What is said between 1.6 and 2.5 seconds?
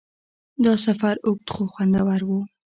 خوندور و.